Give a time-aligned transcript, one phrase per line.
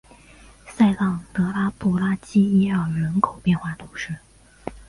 [0.75, 4.15] 圣让德拉布拉基耶尔人口变化图示